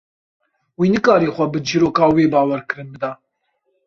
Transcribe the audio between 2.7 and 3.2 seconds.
bida.